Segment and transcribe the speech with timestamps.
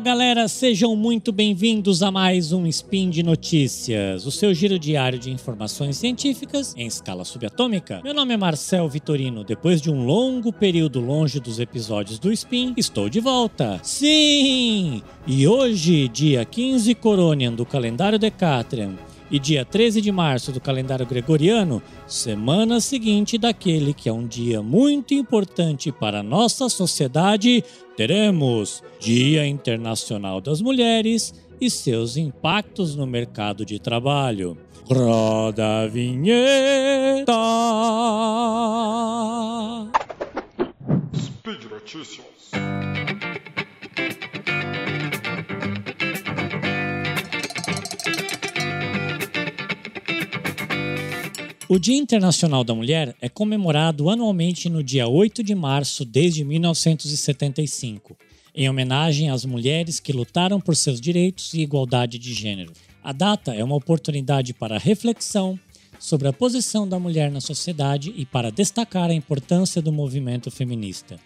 [0.00, 5.30] galera, sejam muito bem-vindos a mais um Spin de Notícias, o seu giro diário de
[5.30, 8.00] informações científicas em escala subatômica.
[8.02, 9.44] Meu nome é Marcel Vitorino.
[9.44, 13.78] Depois de um longo período longe dos episódios do Spin, estou de volta.
[13.82, 15.02] Sim!
[15.26, 18.94] E hoje, dia 15 Coronian do calendário Decatrian,
[19.30, 24.62] e dia 13 de março do calendário gregoriano, semana seguinte daquele que é um dia
[24.62, 27.62] muito importante para a nossa sociedade,
[27.96, 34.56] teremos Dia Internacional das Mulheres e seus impactos no mercado de trabalho.
[34.84, 37.32] Roda a vinheta!
[41.14, 42.50] Speed Notícias.
[51.72, 58.16] O Dia Internacional da Mulher é comemorado anualmente no dia 8 de março desde 1975,
[58.52, 62.72] em homenagem às mulheres que lutaram por seus direitos e igualdade de gênero.
[63.04, 65.56] A data é uma oportunidade para reflexão
[65.96, 71.20] sobre a posição da mulher na sociedade e para destacar a importância do movimento feminista.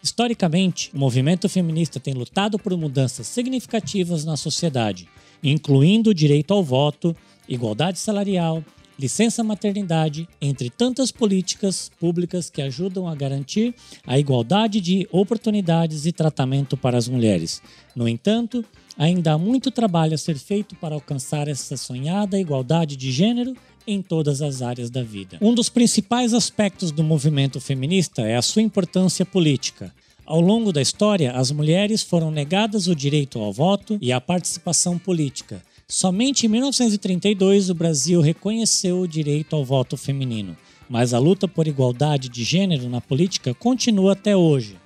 [0.00, 5.08] Historicamente, o movimento feminista tem lutado por mudanças significativas na sociedade,
[5.42, 7.16] incluindo o direito ao voto,
[7.48, 8.62] igualdade salarial,
[8.98, 13.74] licença maternidade, entre tantas políticas públicas que ajudam a garantir
[14.06, 17.62] a igualdade de oportunidades e tratamento para as mulheres.
[17.94, 18.64] No entanto,
[18.96, 23.54] ainda há muito trabalho a ser feito para alcançar essa sonhada igualdade de gênero
[23.86, 25.38] em todas as áreas da vida.
[25.40, 29.94] Um dos principais aspectos do movimento feminista é a sua importância política.
[30.26, 34.98] Ao longo da história, as mulheres foram negadas o direito ao voto e à participação
[34.98, 40.54] política, Somente em 1932 o Brasil reconheceu o direito ao voto feminino,
[40.86, 44.76] mas a luta por igualdade de gênero na política continua até hoje.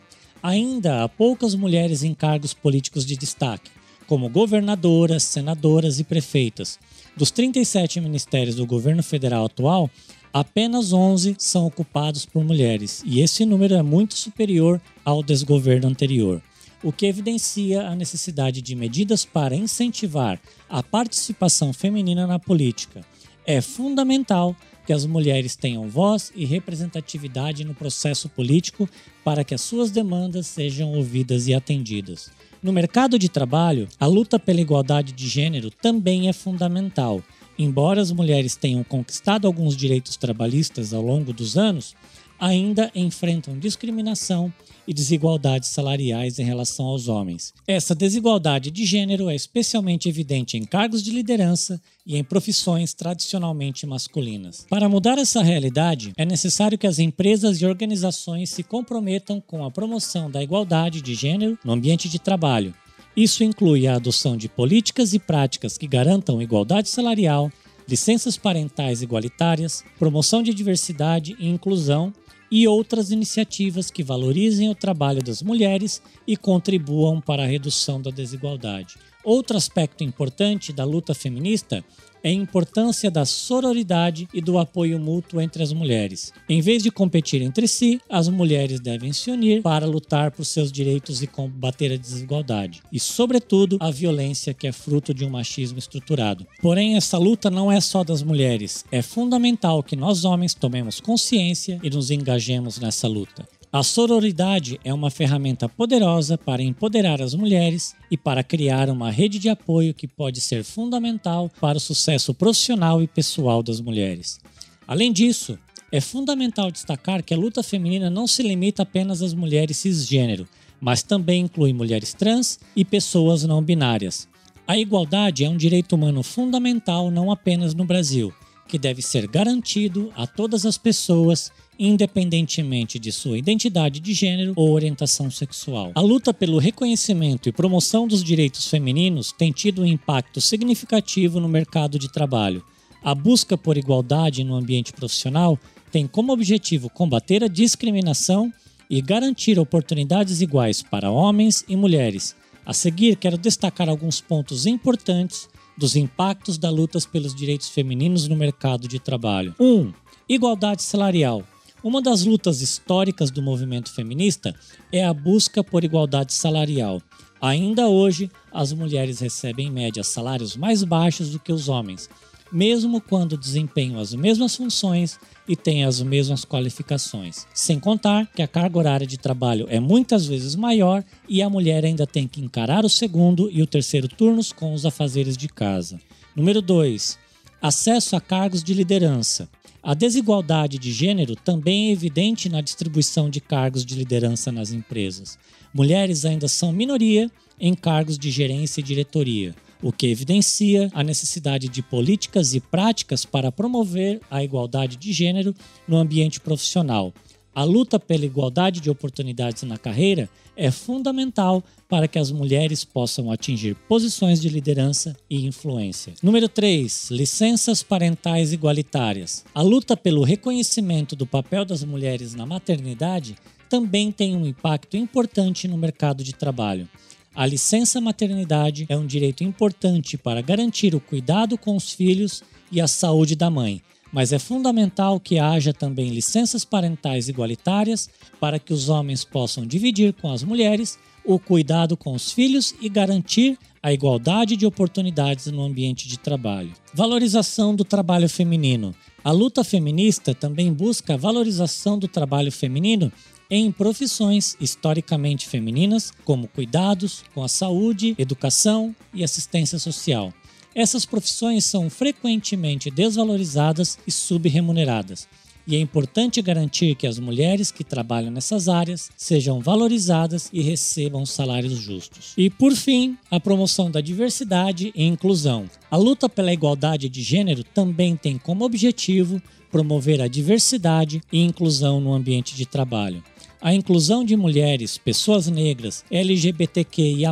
[0.41, 3.69] Ainda há poucas mulheres em cargos políticos de destaque,
[4.07, 6.79] como governadoras, senadoras e prefeitas.
[7.17, 9.91] Dos 37 ministérios do governo federal atual,
[10.33, 16.41] apenas 11 são ocupados por mulheres, e esse número é muito superior ao desgoverno anterior
[16.83, 23.05] o que evidencia a necessidade de medidas para incentivar a participação feminina na política.
[23.47, 24.57] É fundamental
[24.87, 28.89] que as mulheres tenham voz e representatividade no processo político
[29.25, 32.31] para que as suas demandas sejam ouvidas e atendidas.
[32.63, 37.23] No mercado de trabalho, a luta pela igualdade de gênero também é fundamental.
[37.59, 41.95] Embora as mulheres tenham conquistado alguns direitos trabalhistas ao longo dos anos,
[42.43, 44.53] ainda enfrentam discriminação
[44.85, 47.55] e desigualdades salariais em relação aos homens.
[47.69, 53.87] Essa desigualdade de gênero é especialmente evidente em cargos de liderança e em profissões tradicionalmente
[53.87, 54.67] masculinas.
[54.69, 59.71] Para mudar essa realidade, é necessário que as empresas e organizações se comprometam com a
[59.71, 62.75] promoção da igualdade de gênero no ambiente de trabalho.
[63.17, 67.53] Isso inclui a adoção de políticas e práticas que garantam igualdade salarial,
[67.89, 72.13] licenças parentais igualitárias, promoção de diversidade e inclusão
[72.55, 78.11] e outras iniciativas que valorizem o trabalho das mulheres e contribuam para a redução da
[78.11, 78.97] desigualdade.
[79.25, 81.83] Outro aspecto importante da luta feminista
[82.23, 86.33] é a importância da sororidade e do apoio mútuo entre as mulheres.
[86.49, 90.71] Em vez de competir entre si, as mulheres devem se unir para lutar por seus
[90.71, 95.79] direitos e combater a desigualdade, e, sobretudo, a violência que é fruto de um machismo
[95.79, 96.47] estruturado.
[96.61, 98.85] Porém, essa luta não é só das mulheres.
[98.91, 103.47] É fundamental que nós homens tomemos consciência e nos engajemos nessa luta.
[103.73, 109.39] A sororidade é uma ferramenta poderosa para empoderar as mulheres e para criar uma rede
[109.39, 114.39] de apoio que pode ser fundamental para o sucesso profissional e pessoal das mulheres.
[114.87, 115.59] Além disso,
[115.91, 120.47] é fundamental destacar que a luta feminina não se limita apenas às mulheres cisgênero,
[120.79, 124.29] mas também inclui mulheres trans e pessoas não binárias.
[124.69, 128.35] A igualdade é um direito humano fundamental não apenas no Brasil,
[128.73, 134.71] que deve ser garantido a todas as pessoas independentemente de sua identidade de gênero ou
[134.71, 135.93] orientação sexual.
[135.95, 141.51] A luta pelo reconhecimento e promoção dos direitos femininos tem tido um impacto significativo no
[141.51, 142.65] mercado de trabalho.
[143.05, 145.59] A busca por igualdade no ambiente profissional
[145.91, 148.51] tem como objetivo combater a discriminação
[148.89, 152.35] e garantir oportunidades iguais para homens e mulheres.
[152.65, 155.47] A seguir, quero destacar alguns pontos importantes
[155.77, 159.55] dos impactos da luta pelos direitos femininos no mercado de trabalho.
[159.59, 159.65] 1.
[159.65, 159.93] Um,
[160.29, 161.43] igualdade salarial.
[161.83, 164.55] Uma das lutas históricas do movimento feminista
[164.93, 167.03] é a busca por igualdade salarial.
[167.41, 172.09] Ainda hoje, as mulheres recebem em média salários mais baixos do que os homens.
[172.53, 175.19] Mesmo quando desempenham as mesmas funções
[175.49, 177.47] e têm as mesmas qualificações.
[177.55, 181.85] Sem contar que a carga horária de trabalho é muitas vezes maior e a mulher
[181.85, 185.99] ainda tem que encarar o segundo e o terceiro turnos com os afazeres de casa.
[186.37, 187.19] Número 2.
[187.61, 189.49] Acesso a cargos de liderança.
[189.83, 195.37] A desigualdade de gênero também é evidente na distribuição de cargos de liderança nas empresas.
[195.75, 197.29] Mulheres ainda são minoria
[197.59, 203.25] em cargos de gerência e diretoria, o que evidencia a necessidade de políticas e práticas
[203.25, 205.55] para promover a igualdade de gênero
[205.87, 207.13] no ambiente profissional.
[207.55, 213.31] A luta pela igualdade de oportunidades na carreira é fundamental para que as mulheres possam
[213.31, 216.15] atingir posições de liderança e influência.
[216.23, 217.11] Número 3.
[217.11, 219.45] Licenças parentais igualitárias.
[219.55, 223.37] A luta pelo reconhecimento do papel das mulheres na maternidade
[223.69, 226.89] também tem um impacto importante no mercado de trabalho.
[227.35, 232.79] A licença maternidade é um direito importante para garantir o cuidado com os filhos e
[232.79, 233.81] a saúde da mãe,
[234.13, 240.13] mas é fundamental que haja também licenças parentais igualitárias para que os homens possam dividir
[240.13, 245.63] com as mulheres o cuidado com os filhos e garantir a igualdade de oportunidades no
[245.63, 246.73] ambiente de trabalho.
[246.93, 248.95] Valorização do trabalho feminino.
[249.25, 253.11] A luta feminista também busca a valorização do trabalho feminino
[253.55, 260.33] em profissões historicamente femininas, como cuidados com a saúde, educação e assistência social.
[260.75, 265.29] Essas profissões são frequentemente desvalorizadas e subremuneradas,
[265.67, 271.27] e é importante garantir que as mulheres que trabalham nessas áreas sejam valorizadas e recebam
[271.27, 272.33] salários justos.
[272.39, 275.69] E, por fim, a promoção da diversidade e inclusão.
[275.91, 279.41] A luta pela igualdade de gênero também tem como objetivo
[279.71, 283.23] promover a diversidade e inclusão no ambiente de trabalho.
[283.65, 287.31] A inclusão de mulheres, pessoas negras, LGBTQIA,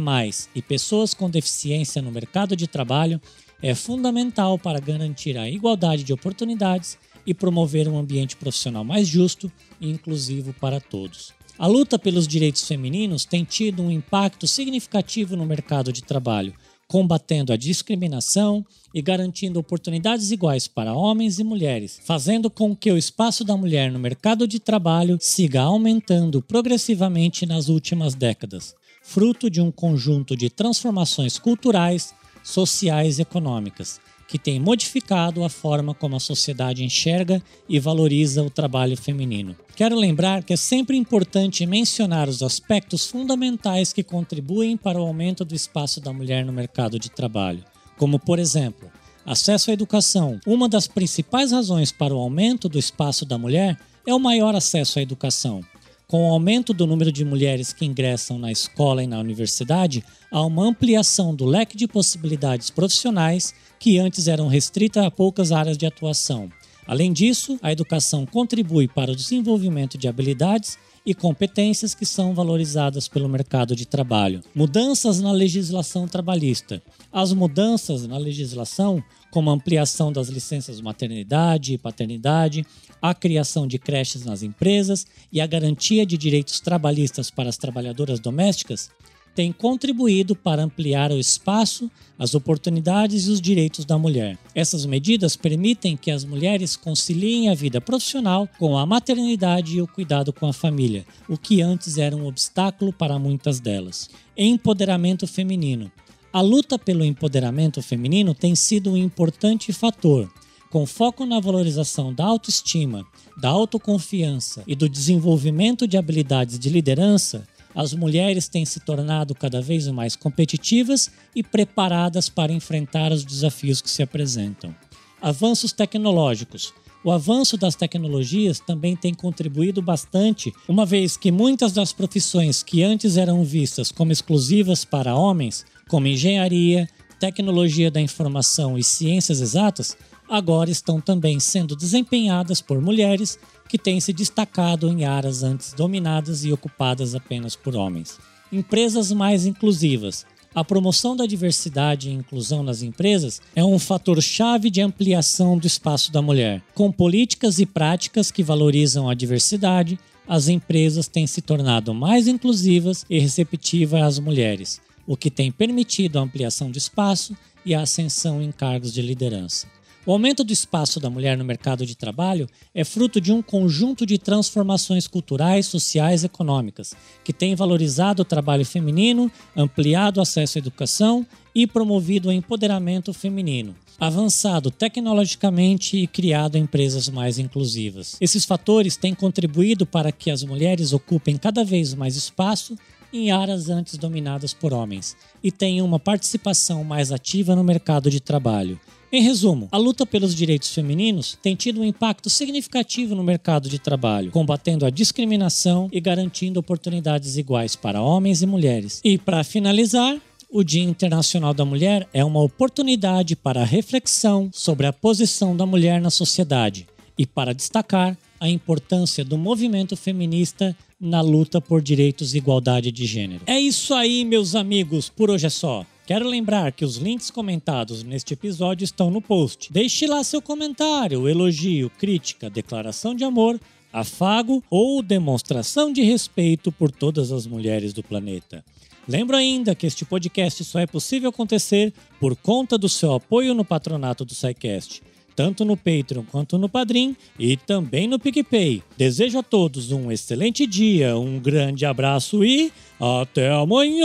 [0.55, 3.21] e pessoas com deficiência no mercado de trabalho
[3.61, 6.97] é fundamental para garantir a igualdade de oportunidades
[7.27, 9.51] e promover um ambiente profissional mais justo
[9.81, 11.33] e inclusivo para todos.
[11.59, 16.55] A luta pelos direitos femininos tem tido um impacto significativo no mercado de trabalho,
[16.91, 22.99] combatendo a discriminação e garantindo oportunidades iguais para homens e mulheres, fazendo com que o
[22.99, 29.61] espaço da mulher no mercado de trabalho siga aumentando progressivamente nas últimas décadas, fruto de
[29.61, 34.01] um conjunto de transformações culturais, sociais e econômicas
[34.31, 39.57] que tem modificado a forma como a sociedade enxerga e valoriza o trabalho feminino.
[39.75, 45.45] Quero lembrar que é sempre importante mencionar os aspectos fundamentais que contribuem para o aumento
[45.45, 47.65] do espaço da mulher no mercado de trabalho,
[47.99, 48.89] como, por exemplo,
[49.27, 50.39] acesso à educação.
[50.47, 55.01] Uma das principais razões para o aumento do espaço da mulher é o maior acesso
[55.01, 55.61] à educação.
[56.11, 60.45] Com o aumento do número de mulheres que ingressam na escola e na universidade, há
[60.45, 65.87] uma ampliação do leque de possibilidades profissionais que antes eram restritas a poucas áreas de
[65.87, 66.51] atuação.
[66.85, 70.77] Além disso, a educação contribui para o desenvolvimento de habilidades
[71.07, 74.43] e competências que são valorizadas pelo mercado de trabalho.
[74.53, 76.83] Mudanças na legislação trabalhista.
[77.13, 79.01] As mudanças na legislação,
[79.31, 82.67] como a ampliação das licenças maternidade e paternidade,
[83.01, 88.21] a criação de creches nas empresas e a garantia de direitos trabalhistas para as trabalhadoras
[88.21, 88.91] domésticas,
[89.35, 94.37] tem contribuído para ampliar o espaço, as oportunidades e os direitos da mulher.
[94.55, 99.87] Essas medidas permitem que as mulheres conciliem a vida profissional com a maternidade e o
[99.87, 104.11] cuidado com a família, o que antes era um obstáculo para muitas delas.
[104.37, 105.91] Empoderamento feminino.
[106.33, 110.31] A luta pelo empoderamento feminino tem sido um importante fator,
[110.71, 113.05] com foco na valorização da autoestima,
[113.37, 119.61] da autoconfiança e do desenvolvimento de habilidades de liderança, as mulheres têm se tornado cada
[119.61, 124.75] vez mais competitivas e preparadas para enfrentar os desafios que se apresentam.
[125.21, 126.73] Avanços tecnológicos.
[127.03, 132.83] O avanço das tecnologias também tem contribuído bastante, uma vez que muitas das profissões que
[132.83, 136.87] antes eram vistas como exclusivas para homens, como engenharia,
[137.19, 139.97] tecnologia da informação e ciências exatas,
[140.29, 146.45] agora estão também sendo desempenhadas por mulheres que têm se destacado em áreas antes dominadas
[146.45, 148.19] e ocupadas apenas por homens.
[148.53, 150.27] Empresas mais inclusivas.
[150.53, 155.65] A promoção da diversidade e inclusão nas empresas é um fator chave de ampliação do
[155.65, 156.61] espaço da mulher.
[156.75, 163.07] Com políticas e práticas que valorizam a diversidade, as empresas têm se tornado mais inclusivas
[163.09, 168.43] e receptivas às mulheres, o que tem permitido a ampliação de espaço e a ascensão
[168.43, 169.69] em cargos de liderança.
[170.07, 174.07] O aumento do espaço da mulher no mercado de trabalho é fruto de um conjunto
[174.07, 180.57] de transformações culturais, sociais e econômicas, que tem valorizado o trabalho feminino, ampliado o acesso
[180.57, 188.17] à educação e promovido o empoderamento feminino, avançado tecnologicamente e criado empresas mais inclusivas.
[188.23, 192.75] Esses fatores têm contribuído para que as mulheres ocupem cada vez mais espaço
[193.13, 198.21] em áreas antes dominadas por homens e tenham uma participação mais ativa no mercado de
[198.21, 198.81] trabalho.
[199.13, 203.77] Em resumo, a luta pelos direitos femininos tem tido um impacto significativo no mercado de
[203.77, 209.01] trabalho, combatendo a discriminação e garantindo oportunidades iguais para homens e mulheres.
[209.03, 210.17] E para finalizar,
[210.49, 216.01] o Dia Internacional da Mulher é uma oportunidade para reflexão sobre a posição da mulher
[216.01, 216.87] na sociedade
[217.19, 223.07] e para destacar a importância do movimento feminista na luta por direitos e igualdade de
[223.07, 223.43] gênero.
[223.45, 225.85] É isso aí, meus amigos, por hoje é só.
[226.11, 229.73] Quero lembrar que os links comentados neste episódio estão no post.
[229.73, 233.61] Deixe lá seu comentário, elogio, crítica, declaração de amor,
[233.93, 238.65] afago ou demonstração de respeito por todas as mulheres do planeta.
[239.07, 243.65] Lembro ainda que este podcast só é possível acontecer por conta do seu apoio no
[243.65, 245.03] patronato do SciCast
[245.41, 248.83] tanto no Patreon quanto no Padrim e também no PicPay.
[248.95, 254.05] Desejo a todos um excelente dia, um grande abraço e até amanhã!